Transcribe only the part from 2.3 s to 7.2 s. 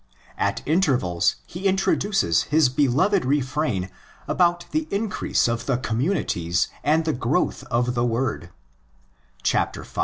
his beloved refrain about the increase of the communities and the